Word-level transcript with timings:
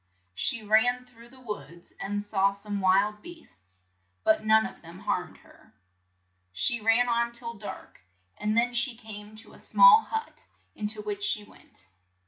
She 0.33 0.63
ran 0.63 1.05
through 1.05 1.29
the 1.29 1.39
woods, 1.39 1.93
and 1.99 2.23
saw 2.23 2.53
some 2.53 2.81
wild 2.81 3.21
beasts, 3.21 3.77
but 4.23 4.43
none 4.43 4.65
of 4.65 4.81
them 4.81 4.97
harmed 4.97 5.37
her. 5.37 5.75
She 6.51 6.81
ran 6.81 7.07
on 7.07 7.31
till 7.33 7.53
dark, 7.53 8.01
and 8.35 8.57
then 8.57 8.73
she 8.73 8.97
came 8.97 9.35
to 9.35 9.53
a 9.53 9.59
small 9.59 10.01
hut, 10.01 10.41
in 10.73 10.87
to 10.87 11.03
which 11.03 11.21
she 11.23 11.43
went. 11.43 11.85